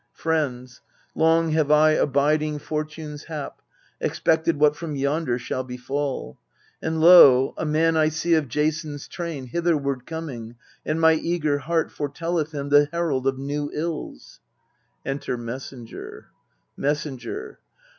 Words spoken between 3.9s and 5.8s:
Expected what from yonder shall